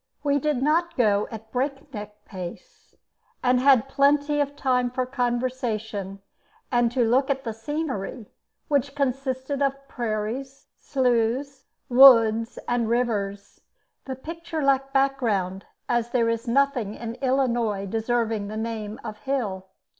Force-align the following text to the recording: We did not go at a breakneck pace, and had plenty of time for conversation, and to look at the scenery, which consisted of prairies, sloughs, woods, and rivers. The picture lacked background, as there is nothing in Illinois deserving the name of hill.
We 0.23 0.39
did 0.39 0.63
not 0.63 0.97
go 0.97 1.27
at 1.29 1.41
a 1.41 1.51
breakneck 1.51 2.25
pace, 2.25 2.95
and 3.43 3.59
had 3.59 3.87
plenty 3.87 4.41
of 4.41 4.55
time 4.55 4.89
for 4.89 5.05
conversation, 5.05 6.23
and 6.71 6.91
to 6.93 7.05
look 7.05 7.29
at 7.29 7.43
the 7.43 7.53
scenery, 7.53 8.25
which 8.67 8.95
consisted 8.95 9.61
of 9.61 9.87
prairies, 9.87 10.65
sloughs, 10.75 11.65
woods, 11.87 12.57
and 12.67 12.89
rivers. 12.89 13.61
The 14.05 14.15
picture 14.15 14.63
lacked 14.63 14.91
background, 14.91 15.65
as 15.87 16.09
there 16.09 16.29
is 16.29 16.47
nothing 16.47 16.95
in 16.95 17.13
Illinois 17.21 17.85
deserving 17.85 18.47
the 18.47 18.57
name 18.57 18.99
of 19.03 19.19
hill. 19.19 19.67